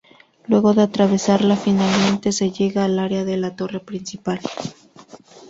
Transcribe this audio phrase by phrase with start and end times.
[0.47, 4.39] Luego de atravesarla finalmente se llega al área de la torre principal.